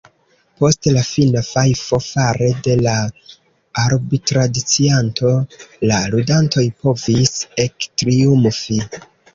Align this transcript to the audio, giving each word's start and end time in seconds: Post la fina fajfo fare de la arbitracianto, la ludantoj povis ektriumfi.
Post 0.61 0.87
la 0.93 1.01
fina 1.09 1.43
fajfo 1.47 1.99
fare 2.05 2.47
de 2.69 2.75
la 2.87 2.95
arbitracianto, 3.83 5.37
la 5.93 6.03
ludantoj 6.17 6.69
povis 6.83 7.41
ektriumfi. 7.69 8.85